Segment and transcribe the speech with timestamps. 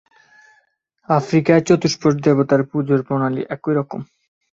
[1.09, 4.05] আফ্রিকায় চতুষ্পদ দেবতার পুজোর প্রণালী এইরকমই।